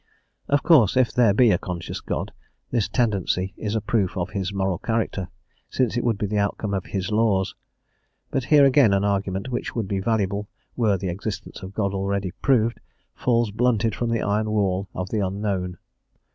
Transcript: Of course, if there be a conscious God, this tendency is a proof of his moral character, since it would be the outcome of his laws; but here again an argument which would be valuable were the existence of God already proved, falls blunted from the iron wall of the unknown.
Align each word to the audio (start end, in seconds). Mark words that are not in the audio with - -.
Of 0.49 0.63
course, 0.63 0.97
if 0.97 1.13
there 1.13 1.31
be 1.31 1.51
a 1.51 1.59
conscious 1.59 2.01
God, 2.01 2.31
this 2.71 2.89
tendency 2.89 3.53
is 3.55 3.75
a 3.75 3.81
proof 3.81 4.17
of 4.17 4.31
his 4.31 4.51
moral 4.51 4.79
character, 4.79 5.27
since 5.69 5.95
it 5.95 6.03
would 6.03 6.17
be 6.17 6.25
the 6.25 6.39
outcome 6.39 6.73
of 6.73 6.87
his 6.87 7.11
laws; 7.11 7.53
but 8.31 8.45
here 8.45 8.65
again 8.65 8.93
an 8.93 9.03
argument 9.03 9.49
which 9.49 9.75
would 9.75 9.87
be 9.87 9.99
valuable 9.99 10.49
were 10.75 10.97
the 10.97 11.09
existence 11.09 11.61
of 11.61 11.75
God 11.75 11.93
already 11.93 12.31
proved, 12.41 12.79
falls 13.13 13.51
blunted 13.51 13.93
from 13.93 14.09
the 14.09 14.23
iron 14.23 14.49
wall 14.49 14.89
of 14.95 15.09
the 15.11 15.19
unknown. 15.19 15.77